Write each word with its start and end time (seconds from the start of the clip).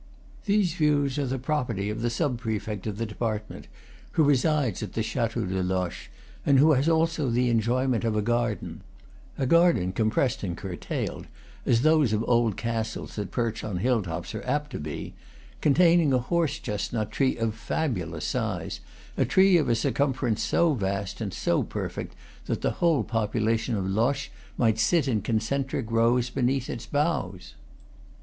These 0.45 0.73
views 0.73 1.19
are 1.19 1.27
the 1.27 1.37
property 1.37 1.91
of 1.91 2.01
the 2.01 2.09
sub 2.09 2.39
prefect 2.39 2.87
of 2.87 2.97
the 2.97 3.05
department, 3.05 3.67
who 4.13 4.23
resides 4.23 4.81
at 4.81 4.93
the 4.93 5.03
Chateau 5.03 5.45
de 5.45 5.61
Loches, 5.61 6.07
and 6.43 6.57
who 6.57 6.71
has 6.71 6.89
also 6.89 7.29
the 7.29 7.51
enjoy 7.51 7.85
ment 7.85 8.03
of 8.03 8.15
a 8.15 8.21
garden 8.23 8.81
a 9.37 9.45
garden 9.45 9.91
compressed 9.91 10.41
and 10.41 10.57
curtailed, 10.57 11.27
as 11.67 11.83
those 11.83 12.13
of 12.13 12.23
old 12.27 12.57
castles 12.57 13.15
that 13.15 13.29
perch 13.29 13.63
on 13.63 13.77
hill 13.77 14.01
tops 14.01 14.33
are 14.33 14.41
apt 14.43 14.71
to 14.71 14.79
be 14.79 15.13
containing 15.61 16.11
a 16.13 16.17
horse 16.17 16.57
chestnut 16.57 17.11
tree 17.11 17.37
of 17.37 17.53
fabulous 17.53 18.25
size, 18.25 18.79
a 19.17 19.23
tree 19.23 19.55
of 19.57 19.69
a 19.69 19.75
circumference 19.75 20.41
so 20.41 20.73
vast 20.73 21.21
and 21.21 21.31
so 21.31 21.61
perfect 21.61 22.15
that 22.47 22.61
the 22.61 22.71
whole 22.81 23.03
population 23.03 23.75
of 23.77 23.85
Loches 23.87 24.29
might 24.57 24.79
sit 24.79 25.07
in 25.07 25.21
con 25.21 25.39
centric 25.39 25.91
rows 25.91 26.31
beneath 26.31 26.71
its 26.71 26.87
boughs. 26.87 27.53